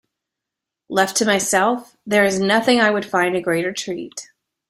[0.89, 4.31] Left to myself, there is nothing I would find a greater treat.